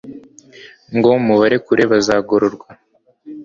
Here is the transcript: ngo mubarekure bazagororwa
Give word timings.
ngo 0.95 1.09
mubarekure 1.25 1.83
bazagororwa 1.91 2.67